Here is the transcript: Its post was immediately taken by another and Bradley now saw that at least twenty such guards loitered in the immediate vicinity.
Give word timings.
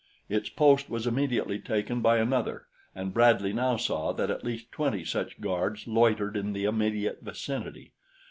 Its 0.29 0.49
post 0.49 0.89
was 0.89 1.05
immediately 1.05 1.59
taken 1.59 2.01
by 2.01 2.17
another 2.17 2.65
and 2.95 3.13
Bradley 3.13 3.53
now 3.53 3.77
saw 3.77 4.11
that 4.13 4.31
at 4.31 4.43
least 4.43 4.71
twenty 4.71 5.05
such 5.05 5.39
guards 5.39 5.85
loitered 5.85 6.35
in 6.35 6.53
the 6.53 6.63
immediate 6.65 7.19
vicinity. 7.21 7.91